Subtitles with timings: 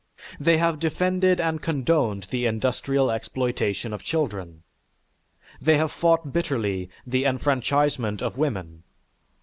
[0.39, 4.63] They have defended and condoned the industrial exploitation of children.
[5.61, 8.81] They have fought bitterly the enfranchisement of women.